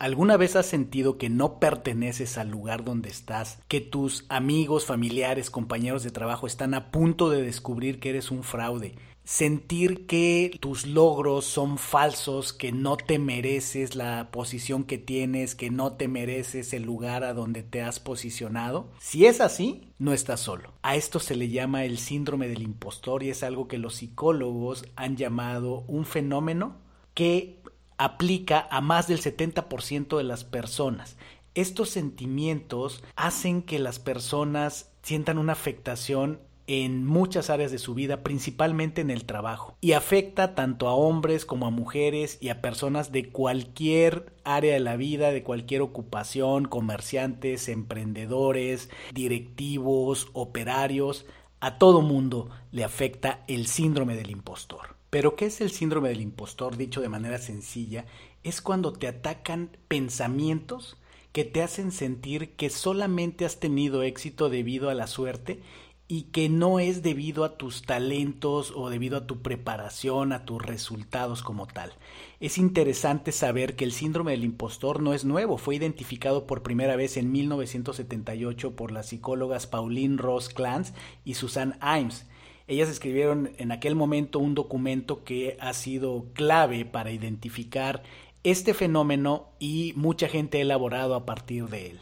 [0.00, 3.58] ¿Alguna vez has sentido que no perteneces al lugar donde estás?
[3.68, 8.42] Que tus amigos, familiares, compañeros de trabajo están a punto de descubrir que eres un
[8.42, 8.94] fraude.
[9.24, 15.68] Sentir que tus logros son falsos, que no te mereces la posición que tienes, que
[15.68, 18.88] no te mereces el lugar a donde te has posicionado.
[19.00, 20.72] Si es así, no estás solo.
[20.80, 24.86] A esto se le llama el síndrome del impostor y es algo que los psicólogos
[24.96, 26.78] han llamado un fenómeno
[27.12, 27.59] que
[28.00, 31.18] aplica a más del 70% de las personas.
[31.54, 38.22] Estos sentimientos hacen que las personas sientan una afectación en muchas áreas de su vida,
[38.22, 43.12] principalmente en el trabajo, y afecta tanto a hombres como a mujeres y a personas
[43.12, 51.26] de cualquier área de la vida, de cualquier ocupación, comerciantes, emprendedores, directivos, operarios,
[51.60, 54.99] a todo mundo le afecta el síndrome del impostor.
[55.10, 56.76] Pero ¿qué es el síndrome del impostor?
[56.76, 58.06] Dicho de manera sencilla,
[58.44, 60.96] es cuando te atacan pensamientos
[61.32, 65.60] que te hacen sentir que solamente has tenido éxito debido a la suerte
[66.06, 70.60] y que no es debido a tus talentos o debido a tu preparación, a tus
[70.60, 71.92] resultados como tal.
[72.40, 76.96] Es interesante saber que el síndrome del impostor no es nuevo, fue identificado por primera
[76.96, 82.26] vez en 1978 por las psicólogas Pauline Ross Clance y Susan Imes.
[82.70, 88.04] Ellas escribieron en aquel momento un documento que ha sido clave para identificar
[88.44, 92.00] este fenómeno y mucha gente ha elaborado a partir de él.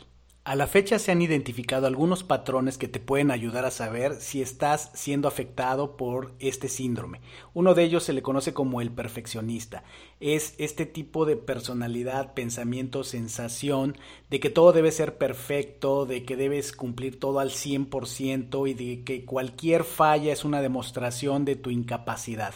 [0.49, 4.41] A la fecha se han identificado algunos patrones que te pueden ayudar a saber si
[4.41, 7.21] estás siendo afectado por este síndrome.
[7.53, 9.85] Uno de ellos se le conoce como el perfeccionista.
[10.21, 13.99] Es este tipo de personalidad, pensamiento, sensación
[14.31, 19.05] de que todo debe ser perfecto, de que debes cumplir todo al 100% y de
[19.05, 22.55] que cualquier falla es una demostración de tu incapacidad.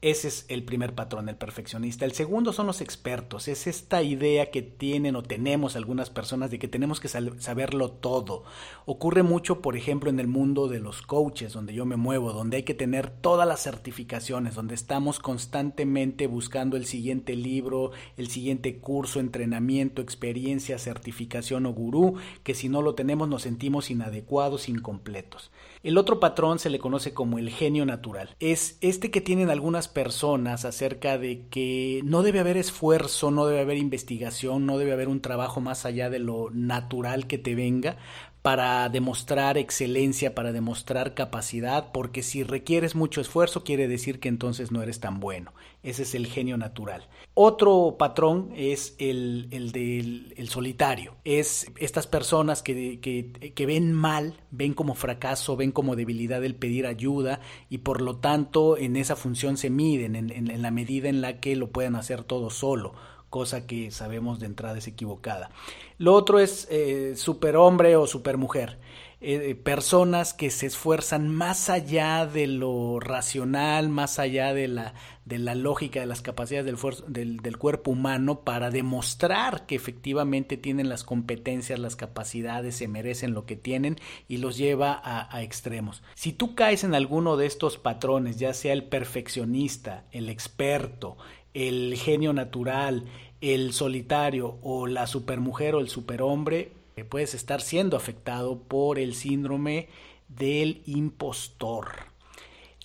[0.00, 2.04] Ese es el primer patrón, el perfeccionista.
[2.04, 3.48] El segundo son los expertos.
[3.48, 8.44] Es esta idea que tienen o tenemos algunas personas de que tenemos que saberlo todo.
[8.86, 12.58] Ocurre mucho, por ejemplo, en el mundo de los coaches, donde yo me muevo, donde
[12.58, 18.78] hay que tener todas las certificaciones, donde estamos constantemente buscando el siguiente libro, el siguiente
[18.78, 25.50] curso, entrenamiento, experiencia, certificación o gurú, que si no lo tenemos nos sentimos inadecuados, incompletos.
[25.82, 28.34] El otro patrón se le conoce como el genio natural.
[28.40, 33.60] Es este que tienen algunas personas acerca de que no debe haber esfuerzo, no debe
[33.60, 37.96] haber investigación, no debe haber un trabajo más allá de lo natural que te venga
[38.42, 44.70] para demostrar excelencia, para demostrar capacidad, porque si requieres mucho esfuerzo quiere decir que entonces
[44.70, 45.52] no eres tan bueno.
[45.82, 47.08] Ese es el genio natural.
[47.34, 51.16] Otro patrón es el, el del el solitario.
[51.24, 56.86] Es estas personas que, que, ven mal, ven como fracaso, ven como debilidad el pedir
[56.86, 61.20] ayuda y por lo tanto en esa función se miden en, en la medida en
[61.20, 62.94] la que lo pueden hacer todo solo
[63.30, 65.50] cosa que sabemos de entrada es equivocada.
[65.98, 68.78] Lo otro es eh, superhombre o supermujer.
[69.20, 74.94] Eh, personas que se esfuerzan más allá de lo racional, más allá de la,
[75.24, 76.72] de la lógica, de las capacidades
[77.08, 83.44] del, cuerpo humano para demostrar que efectivamente tienen las competencias, las capacidades, se merecen lo
[83.44, 83.96] que tienen
[84.28, 86.04] y los lleva a, a extremos.
[86.14, 91.16] Si tú caes en alguno de estos patrones, ya sea el perfeccionista, el experto,
[91.58, 93.06] el genio natural,
[93.40, 99.12] el solitario o la supermujer o el superhombre, eh, puedes estar siendo afectado por el
[99.12, 99.88] síndrome
[100.28, 101.88] del impostor.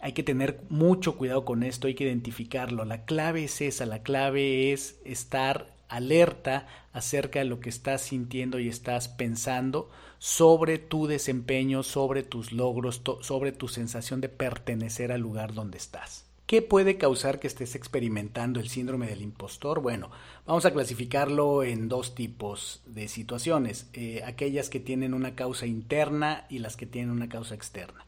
[0.02, 2.84] Hay que tener mucho cuidado con esto, hay que identificarlo.
[2.84, 8.60] La clave es esa, la clave es estar alerta acerca de lo que estás sintiendo
[8.60, 15.22] y estás pensando sobre tu desempeño, sobre tus logros, sobre tu sensación de pertenecer al
[15.22, 16.33] lugar donde estás.
[16.54, 19.82] ¿Qué puede causar que estés experimentando el síndrome del impostor?
[19.82, 20.12] Bueno,
[20.46, 26.46] vamos a clasificarlo en dos tipos de situaciones, eh, aquellas que tienen una causa interna
[26.50, 28.06] y las que tienen una causa externa.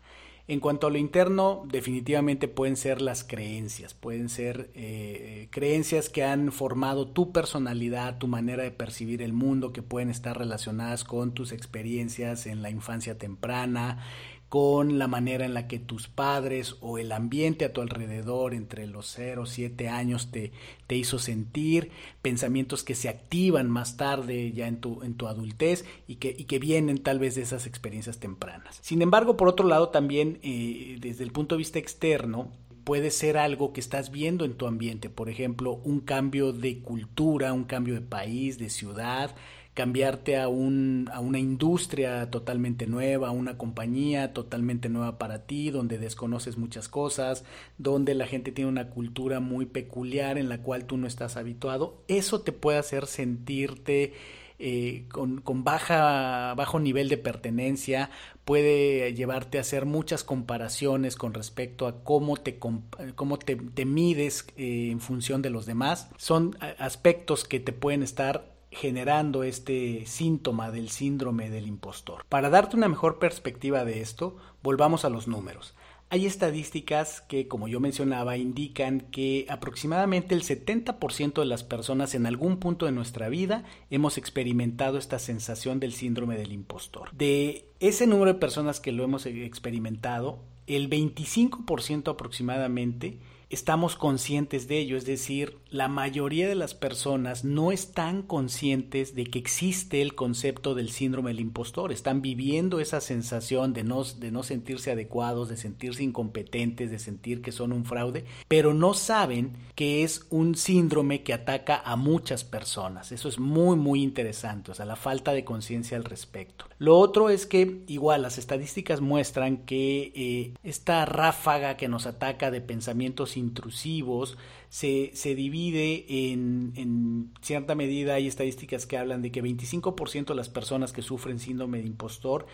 [0.47, 6.23] En cuanto a lo interno, definitivamente pueden ser las creencias, pueden ser eh, creencias que
[6.23, 11.33] han formado tu personalidad, tu manera de percibir el mundo, que pueden estar relacionadas con
[11.33, 14.05] tus experiencias en la infancia temprana,
[14.49, 18.87] con la manera en la que tus padres o el ambiente a tu alrededor entre
[18.87, 20.51] los 0 7 años te,
[20.87, 25.85] te hizo sentir, pensamientos que se activan más tarde ya en tu, en tu adultez
[26.07, 28.79] y que, y que vienen tal vez de esas experiencias tempranas.
[28.81, 32.51] Sin embargo, por otro lado, también eh, desde el punto de vista externo,
[32.85, 37.51] puede ser algo que estás viendo en tu ambiente, por ejemplo, un cambio de cultura,
[37.51, 39.35] un cambio de país, de ciudad,
[39.75, 45.69] cambiarte a, un, a una industria totalmente nueva, a una compañía totalmente nueva para ti,
[45.69, 47.43] donde desconoces muchas cosas,
[47.77, 52.01] donde la gente tiene una cultura muy peculiar en la cual tú no estás habituado,
[52.07, 54.13] eso te puede hacer sentirte
[54.59, 58.09] eh, con, con, baja, bajo nivel de pertenencia,
[58.45, 64.47] puede llevarte a hacer muchas comparaciones con respecto a cómo te, cómo te, te mides
[64.55, 66.09] eh, en función de los demás.
[66.15, 72.25] Son aspectos que te pueden estar generando este síntoma del síndrome del impostor.
[72.27, 75.75] Para darte una mejor perspectiva de esto, volvamos a los números.
[76.09, 82.27] Hay estadísticas que, como yo mencionaba, indican que aproximadamente el 70% de las personas en
[82.27, 87.09] algún punto de nuestra vida hemos experimentado esta sensación del síndrome del impostor.
[87.13, 93.17] De ese número de personas que lo hemos experimentado, el 25% aproximadamente
[93.55, 99.23] estamos conscientes de ello, es decir, la mayoría de las personas no están conscientes de
[99.25, 104.29] que existe el concepto del síndrome del impostor, están viviendo esa sensación de no, de
[104.31, 109.53] no sentirse adecuados, de sentirse incompetentes, de sentir que son un fraude, pero no saben
[109.73, 113.13] que es un síndrome que ataca a muchas personas.
[113.13, 116.65] Eso es muy, muy interesante, o sea, la falta de conciencia al respecto.
[116.77, 122.51] Lo otro es que igual las estadísticas muestran que eh, esta ráfaga que nos ataca
[122.51, 124.37] de pensamientos intrusivos
[124.69, 130.35] se, se divide en, en, cierta medida, hay estadísticas que hablan de que 25% de
[130.35, 132.45] las personas que sufren síndrome de impostor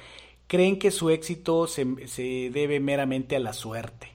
[0.47, 4.09] creen que su éxito se, se debe meramente a la suerte.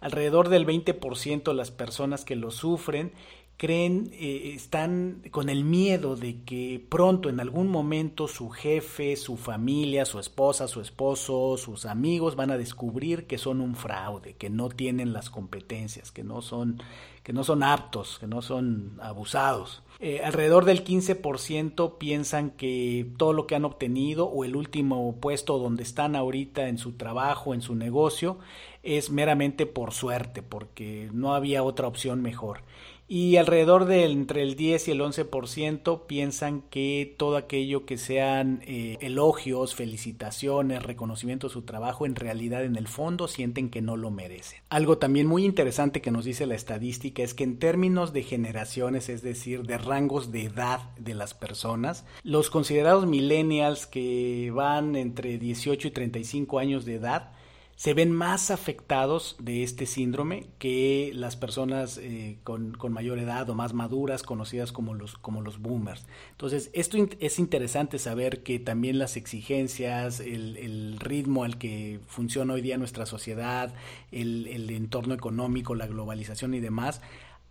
[0.00, 3.12] Alrededor del 20% de las personas que lo sufren
[3.56, 9.36] creen, eh, están con el miedo de que pronto, en algún momento, su jefe, su
[9.36, 14.50] familia, su esposa, su esposo, sus amigos van a descubrir que son un fraude, que
[14.50, 16.82] no tienen las competencias, que no son,
[17.22, 19.82] que no son aptos, que no son abusados.
[19.98, 25.58] Eh, alrededor del 15% piensan que todo lo que han obtenido o el último puesto
[25.58, 28.38] donde están ahorita en su trabajo, en su negocio,
[28.82, 32.60] es meramente por suerte, porque no había otra opción mejor
[33.08, 38.62] y alrededor de entre el 10 y el 11% piensan que todo aquello que sean
[38.66, 43.96] eh, elogios, felicitaciones, reconocimiento de su trabajo, en realidad en el fondo sienten que no
[43.96, 44.60] lo merecen.
[44.70, 49.08] Algo también muy interesante que nos dice la estadística es que en términos de generaciones,
[49.08, 55.38] es decir, de rangos de edad de las personas, los considerados millennials que van entre
[55.38, 57.35] 18 y 35 años de edad,
[57.76, 63.54] se ven más afectados de este síndrome que las personas eh, con, mayor edad o
[63.54, 66.06] más maduras, conocidas como los, como los boomers.
[66.30, 72.62] Entonces, esto es interesante saber que también las exigencias, el, ritmo al que funciona hoy
[72.62, 73.74] día nuestra sociedad,
[74.10, 77.02] el, el entorno económico, la globalización y demás,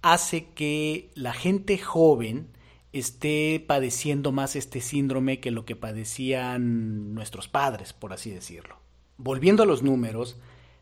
[0.01, 2.47] hace que la gente joven
[2.93, 8.84] esté padeciendo más este síndrome que lo que padecían nuestros padres, por así decirlo.
[9.17, 10.37] Volviendo a los números,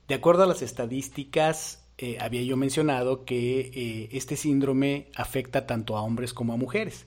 [0.08, 5.96] de acuerdo a las estadísticas, eh, había yo mencionado que eh, este síndrome afecta tanto
[5.96, 7.06] a hombres como a mujeres.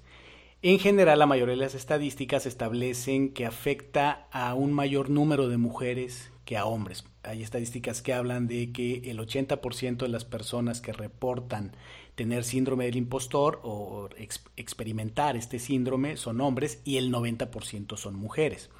[0.62, 5.58] En general, la mayoría de las estadísticas establecen que afecta a un mayor número de
[5.58, 7.04] mujeres que a hombres.
[7.24, 11.76] Hay estadísticas que hablan de que el 80% de las personas que reportan
[12.14, 14.08] tener síndrome del impostor o
[14.56, 18.70] experimentar este síndrome son hombres y el 90% son mujeres.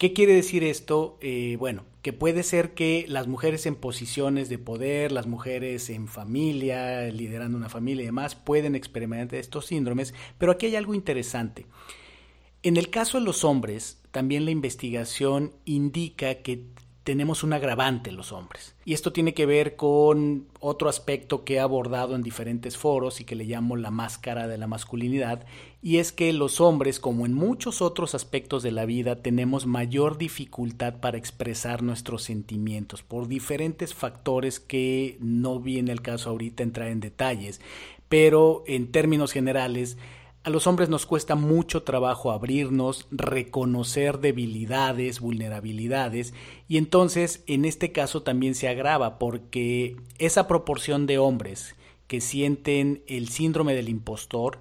[0.00, 1.18] ¿Qué quiere decir esto?
[1.20, 6.08] Eh, bueno, que puede ser que las mujeres en posiciones de poder, las mujeres en
[6.08, 11.66] familia, liderando una familia y demás, pueden experimentar estos síndromes, pero aquí hay algo interesante.
[12.62, 16.64] En el caso de los hombres, también la investigación indica que
[17.10, 18.76] tenemos un agravante los hombres.
[18.84, 23.24] Y esto tiene que ver con otro aspecto que he abordado en diferentes foros y
[23.24, 25.44] que le llamo la máscara de la masculinidad,
[25.82, 30.18] y es que los hombres, como en muchos otros aspectos de la vida, tenemos mayor
[30.18, 36.90] dificultad para expresar nuestros sentimientos por diferentes factores que no viene el caso ahorita entrar
[36.90, 37.60] en detalles,
[38.08, 39.98] pero en términos generales,
[40.42, 46.32] a los hombres nos cuesta mucho trabajo abrirnos, reconocer debilidades, vulnerabilidades,
[46.66, 53.02] y entonces en este caso también se agrava porque esa proporción de hombres que sienten
[53.06, 54.58] el síndrome del impostor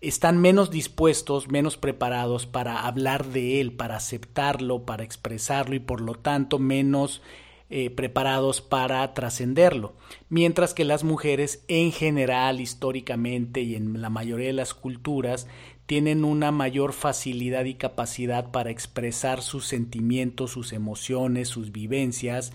[0.00, 6.00] están menos dispuestos, menos preparados para hablar de él, para aceptarlo, para expresarlo y por
[6.00, 7.22] lo tanto menos
[7.68, 9.94] eh, preparados para trascenderlo.
[10.28, 15.48] Mientras que las mujeres en general, históricamente y en la mayoría de las culturas,
[15.86, 22.52] tienen una mayor facilidad y capacidad para expresar sus sentimientos, sus emociones, sus vivencias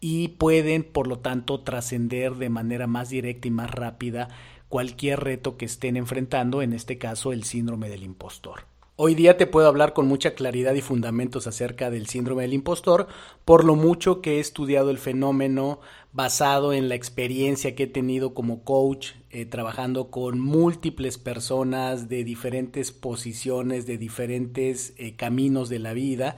[0.00, 4.28] y pueden, por lo tanto, trascender de manera más directa y más rápida
[4.68, 8.66] cualquier reto que estén enfrentando, en este caso el síndrome del impostor.
[8.96, 13.08] Hoy día te puedo hablar con mucha claridad y fundamentos acerca del síndrome del impostor,
[13.44, 15.80] por lo mucho que he estudiado el fenómeno
[16.12, 22.22] basado en la experiencia que he tenido como coach, eh, trabajando con múltiples personas de
[22.22, 26.36] diferentes posiciones, de diferentes eh, caminos de la vida,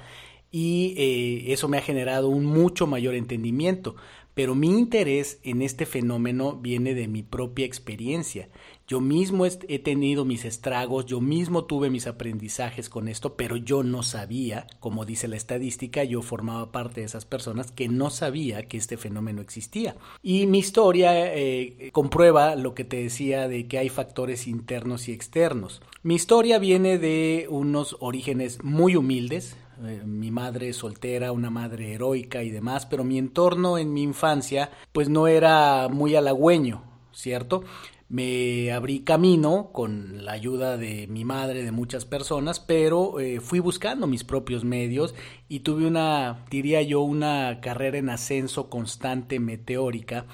[0.50, 3.96] y eh, eso me ha generado un mucho mayor entendimiento.
[4.32, 8.48] Pero mi interés en este fenómeno viene de mi propia experiencia.
[8.88, 13.82] Yo mismo he tenido mis estragos, yo mismo tuve mis aprendizajes con esto, pero yo
[13.82, 18.68] no sabía, como dice la estadística, yo formaba parte de esas personas que no sabía
[18.68, 19.96] que este fenómeno existía.
[20.22, 25.12] Y mi historia eh, comprueba lo que te decía de que hay factores internos y
[25.12, 25.82] externos.
[26.04, 32.44] Mi historia viene de unos orígenes muy humildes, eh, mi madre soltera, una madre heroica
[32.44, 37.64] y demás, pero mi entorno en mi infancia pues no era muy halagüeño, ¿cierto?
[38.08, 43.58] Me abrí camino con la ayuda de mi madre, de muchas personas, pero eh, fui
[43.58, 45.14] buscando mis propios medios
[45.48, 50.26] y tuve una, diría yo, una carrera en ascenso constante, meteórica,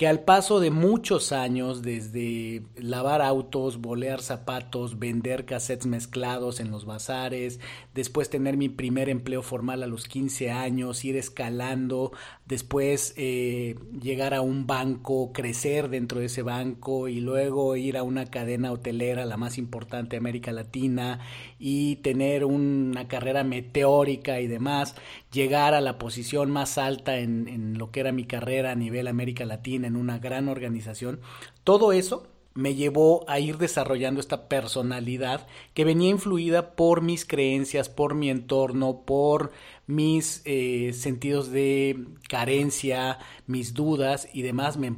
[0.00, 6.70] que al paso de muchos años, desde lavar autos, bolear zapatos, vender cassettes mezclados en
[6.70, 7.60] los bazares,
[7.94, 12.12] después tener mi primer empleo formal a los 15 años, ir escalando,
[12.46, 18.02] después eh, llegar a un banco, crecer dentro de ese banco y luego ir a
[18.02, 21.20] una cadena hotelera, la más importante de América Latina,
[21.58, 24.94] y tener una carrera meteórica y demás,
[25.30, 29.06] llegar a la posición más alta en, en lo que era mi carrera a nivel
[29.06, 31.20] América Latina, en una gran organización,
[31.64, 37.88] todo eso me llevó a ir desarrollando esta personalidad que venía influida por mis creencias,
[37.88, 39.52] por mi entorno, por
[39.86, 44.94] mis eh, sentidos de carencia, mis dudas y demás me,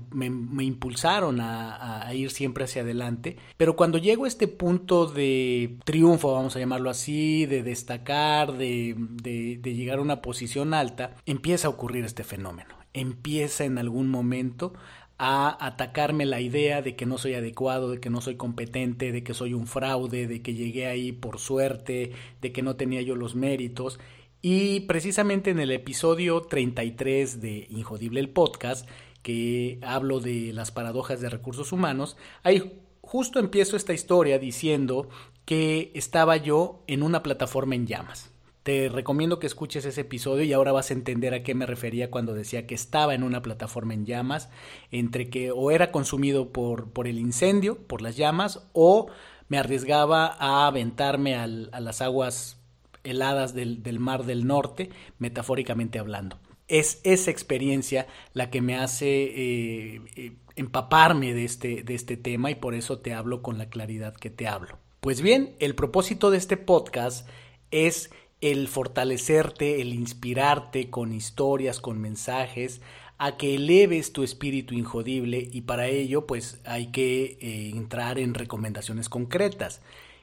[0.64, 3.36] impulsaron a, ir siempre hacia adelante.
[3.56, 8.94] Pero cuando llego a este punto de triunfo, vamos a llamarlo así, de destacar, de,
[8.96, 12.81] de llegar a una posición alta, empieza a ocurrir este fenómeno.
[12.94, 14.74] Empieza en algún momento
[15.18, 19.22] a atacarme la idea de que no soy adecuado, de que no soy competente, de
[19.22, 23.14] que soy un fraude, de que llegué ahí por suerte, de que no tenía yo
[23.14, 24.00] los méritos.
[24.40, 28.88] Y precisamente en el episodio 33 de Injodible el podcast,
[29.22, 35.08] que hablo de las paradojas de recursos humanos, ahí justo empiezo esta historia diciendo
[35.44, 38.31] que estaba yo en una plataforma en llamas.
[38.62, 42.10] Te recomiendo que escuches ese episodio y ahora vas a entender a qué me refería
[42.10, 44.50] cuando decía que estaba en una plataforma en llamas,
[44.92, 49.08] entre que o era consumido por, por el incendio, por las llamas, o
[49.48, 52.62] me arriesgaba a aventarme a las aguas
[53.02, 56.38] heladas del, del mar del norte, metafóricamente hablando.
[56.68, 62.50] Es esa experiencia la que me hace eh, eh, empaparme de este, de este tema
[62.50, 64.78] y por eso te hablo con la claridad que te hablo.
[65.00, 67.28] Pues bien, el propósito de este podcast
[67.72, 68.10] es
[68.42, 72.82] el fortalecerte, el inspirarte con historias, con mensajes,
[73.16, 78.34] a que eleves tu espíritu injodible y para ello pues hay que eh, entrar en
[78.34, 79.80] recomendaciones concretas.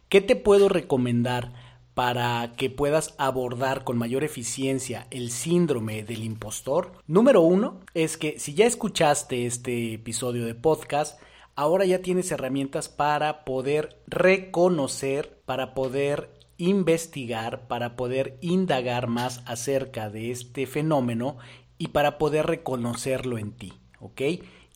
[0.09, 1.53] ¿Qué te puedo recomendar
[1.93, 6.91] para que puedas abordar con mayor eficiencia el síndrome del impostor?
[7.07, 11.21] Número uno es que si ya escuchaste este episodio de podcast,
[11.55, 20.09] ahora ya tienes herramientas para poder reconocer, para poder investigar para poder indagar más acerca
[20.09, 21.37] de este fenómeno
[21.79, 24.21] y para poder reconocerlo en ti, ¿ok?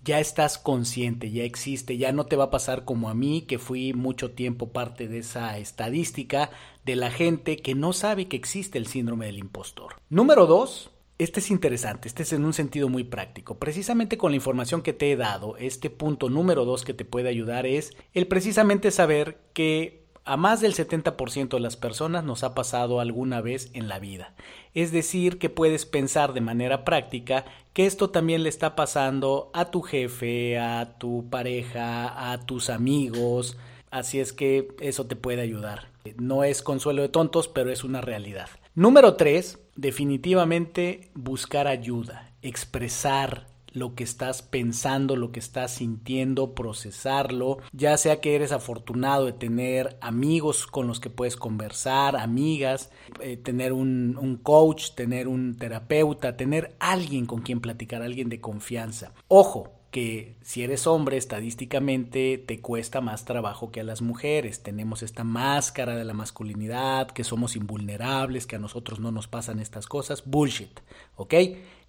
[0.03, 3.59] Ya estás consciente, ya existe, ya no te va a pasar como a mí, que
[3.59, 6.49] fui mucho tiempo parte de esa estadística
[6.85, 9.95] de la gente que no sabe que existe el síndrome del impostor.
[10.09, 13.59] Número dos, este es interesante, este es en un sentido muy práctico.
[13.59, 17.29] Precisamente con la información que te he dado, este punto número dos que te puede
[17.29, 22.55] ayudar es el precisamente saber que a más del 70% de las personas nos ha
[22.55, 24.33] pasado alguna vez en la vida.
[24.73, 29.71] Es decir, que puedes pensar de manera práctica que esto también le está pasando a
[29.71, 33.57] tu jefe, a tu pareja, a tus amigos.
[33.91, 35.89] Así es que eso te puede ayudar.
[36.17, 38.49] No es consuelo de tontos, pero es una realidad.
[38.75, 39.59] Número 3.
[39.75, 48.21] Definitivamente buscar ayuda, expresar lo que estás pensando, lo que estás sintiendo, procesarlo, ya sea
[48.21, 54.17] que eres afortunado de tener amigos con los que puedes conversar, amigas, eh, tener un,
[54.17, 59.13] un coach, tener un terapeuta, tener alguien con quien platicar, alguien de confianza.
[59.27, 64.63] Ojo, que si eres hombre estadísticamente te cuesta más trabajo que a las mujeres.
[64.63, 69.59] Tenemos esta máscara de la masculinidad, que somos invulnerables, que a nosotros no nos pasan
[69.59, 70.23] estas cosas.
[70.25, 70.79] Bullshit,
[71.15, 71.35] ¿ok?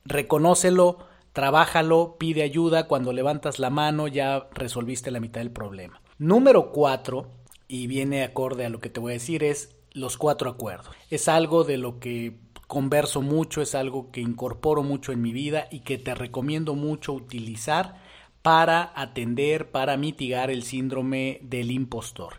[0.05, 0.99] Reconócelo,
[1.35, 2.89] trabájalo, pide ayuda.
[2.89, 6.01] Cuando levantas la mano ya resolviste la mitad del problema.
[6.17, 7.31] Número cuatro,
[7.69, 10.95] y viene acorde a lo que te voy a decir, es los cuatro acuerdos.
[11.11, 15.69] Es algo de lo que converso mucho, es algo que incorporo mucho en mi vida
[15.71, 18.03] y que te recomiendo mucho utilizar
[18.43, 22.35] para atender, para mitigar el síndrome del impostor.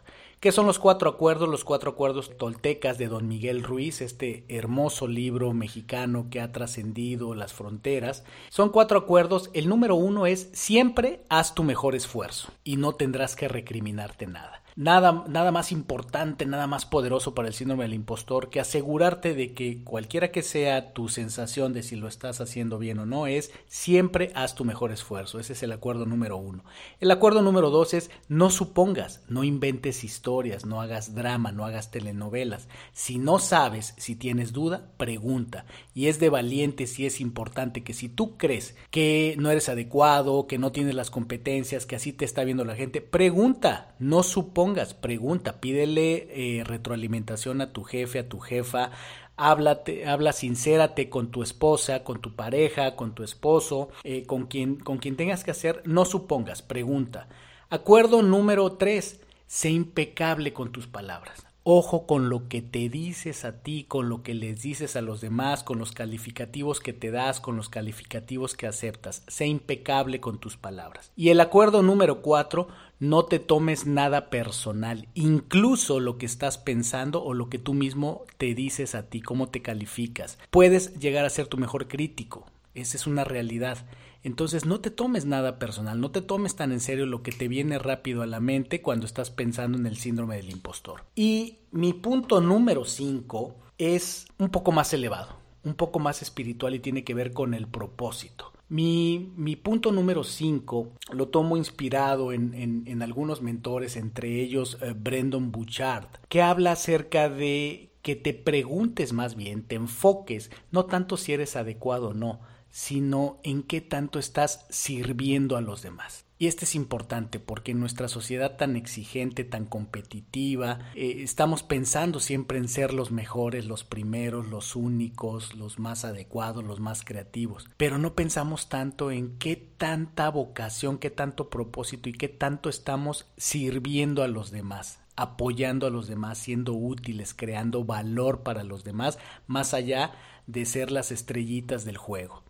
[0.45, 1.49] ¿Qué son los cuatro acuerdos?
[1.49, 7.33] Los cuatro acuerdos toltecas de don Miguel Ruiz, este hermoso libro mexicano que ha trascendido
[7.33, 8.23] las fronteras.
[8.49, 9.49] Son cuatro acuerdos.
[9.53, 14.61] El número uno es siempre haz tu mejor esfuerzo y no tendrás que recriminarte nada.
[14.77, 19.53] Nada, nada más importante, nada más poderoso para el síndrome del impostor que asegurarte de
[19.53, 23.53] que cualquiera que sea tu sensación de si lo estás haciendo bien o no es
[23.67, 25.39] siempre haz tu mejor esfuerzo.
[25.39, 26.65] Ese es el acuerdo número uno.
[26.99, 31.89] El acuerdo número dos es no supongas, no inventes historias, no hagas drama, no hagas
[31.89, 32.67] telenovelas.
[32.91, 35.65] Si no sabes, si tienes duda, pregunta.
[35.93, 40.47] Y es de valiente si es importante que si tú crees que no eres adecuado,
[40.47, 44.64] que no tienes las competencias, que así te está viendo la gente, pregunta, no supongas
[44.73, 48.91] pregunta, pídele eh, retroalimentación a tu jefe, a tu jefa,
[49.37, 54.77] háblate, habla sincérate con tu esposa, con tu pareja, con tu esposo, eh, con, quien,
[54.77, 57.27] con quien tengas que hacer, no supongas, pregunta.
[57.69, 61.44] Acuerdo número tres, sé impecable con tus palabras.
[61.67, 65.19] Ojo con lo que te dices a ti, con lo que les dices a los
[65.19, 69.23] demás, con los calificativos que te das, con los calificativos que aceptas.
[69.25, 71.11] Sé impecable con tus palabras.
[71.15, 72.67] Y el acuerdo número cuatro,
[72.99, 78.25] no te tomes nada personal, incluso lo que estás pensando o lo que tú mismo
[78.37, 80.37] te dices a ti, cómo te calificas.
[80.51, 82.45] Puedes llegar a ser tu mejor crítico.
[82.75, 83.87] Esa es una realidad.
[84.25, 87.47] Entonces no te tomes nada personal, no te tomes tan en serio lo que te
[87.47, 91.03] viene rápido a la mente cuando estás pensando en el síndrome del impostor.
[91.13, 96.79] Y mi punto número 5 es un poco más elevado, un poco más espiritual y
[96.79, 98.51] tiene que ver con el propósito.
[98.67, 104.95] Mi, mi punto número 5 lo tomo inspirado en, en, algunos mentores, entre ellos eh,
[104.97, 111.15] Brendan Bouchard, que habla acerca de que te preguntes más bien, te enfoques, no tanto
[111.15, 112.39] si eres adecuado o no,
[112.75, 116.25] sino en qué tanto estás sirviendo a los demás.
[116.37, 122.19] Y este es importante porque en nuestra sociedad tan exigente, tan competitiva, eh, estamos pensando
[122.19, 127.69] siempre en ser los mejores, los primeros, los únicos, los más adecuados, los más creativos.
[127.77, 133.25] Pero no pensamos tanto en qué tanta vocación, qué tanto propósito y qué tanto estamos
[133.37, 139.17] sirviendo a los demás apoyando a los demás, siendo útiles, creando valor para los demás,
[139.47, 140.11] más allá
[140.45, 142.43] de ser las estrellitas del juego.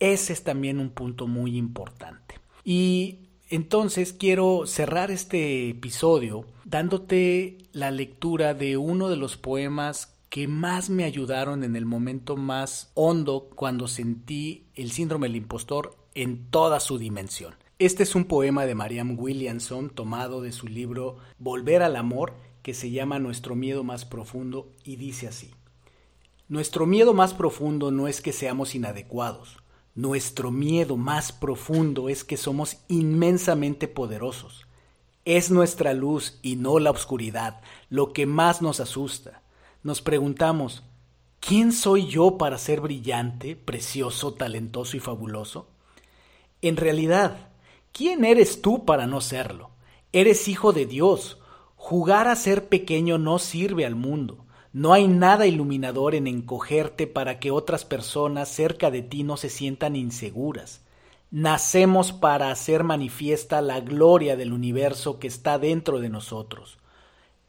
[0.00, 2.36] Ese es también un punto muy importante.
[2.64, 10.48] Y entonces quiero cerrar este episodio dándote la lectura de uno de los poemas que
[10.48, 16.50] más me ayudaron en el momento más hondo cuando sentí el síndrome del impostor en
[16.50, 17.54] toda su dimensión.
[17.78, 22.74] Este es un poema de Marianne Williamson tomado de su libro Volver al Amor que
[22.74, 25.50] se llama Nuestro miedo más profundo y dice así.
[26.46, 29.56] Nuestro miedo más profundo no es que seamos inadecuados.
[29.94, 34.66] Nuestro miedo más profundo es que somos inmensamente poderosos.
[35.24, 39.40] Es nuestra luz y no la oscuridad lo que más nos asusta.
[39.82, 40.82] Nos preguntamos,
[41.40, 45.70] ¿quién soy yo para ser brillante, precioso, talentoso y fabuloso?
[46.60, 47.52] En realidad,
[47.92, 49.70] ¿quién eres tú para no serlo?
[50.12, 51.38] Eres hijo de Dios.
[51.76, 54.43] Jugar a ser pequeño no sirve al mundo.
[54.74, 59.48] No hay nada iluminador en encogerte para que otras personas cerca de ti no se
[59.48, 60.80] sientan inseguras.
[61.30, 66.78] Nacemos para hacer manifiesta la gloria del universo que está dentro de nosotros.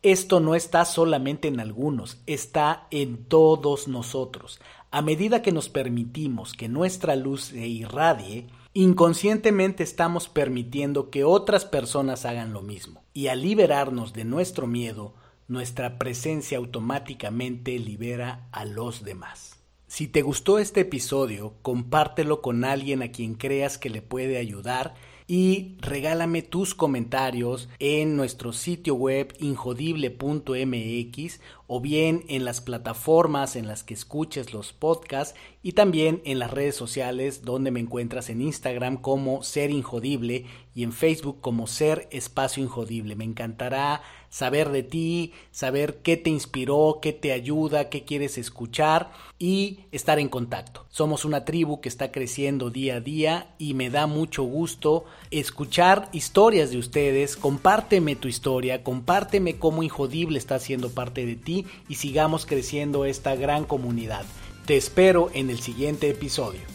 [0.03, 4.59] Esto no está solamente en algunos, está en todos nosotros.
[4.91, 11.65] A medida que nos permitimos que nuestra luz se irradie, inconscientemente estamos permitiendo que otras
[11.65, 13.01] personas hagan lo mismo.
[13.15, 15.15] Y al liberarnos de nuestro miedo,
[15.47, 19.59] nuestra presencia automáticamente libera a los demás.
[19.87, 24.95] Si te gustó este episodio, compártelo con alguien a quien creas que le puede ayudar
[25.27, 33.67] y regálame tus comentarios en nuestro sitio web injodible.mx o bien en las plataformas en
[33.67, 38.41] las que escuches los podcasts y también en las redes sociales donde me encuentras en
[38.41, 43.15] Instagram como Ser Injodible y en Facebook como Ser Espacio Injodible.
[43.15, 44.03] Me encantará
[44.35, 50.19] saber de ti, saber qué te inspiró, qué te ayuda, qué quieres escuchar y estar
[50.19, 50.85] en contacto.
[50.89, 56.09] Somos una tribu que está creciendo día a día y me da mucho gusto escuchar
[56.11, 57.37] historias de ustedes.
[57.37, 63.37] Compárteme tu historia, compárteme cómo Injodible está siendo parte de ti y sigamos creciendo esta
[63.37, 64.25] gran comunidad.
[64.65, 66.74] Te espero en el siguiente episodio.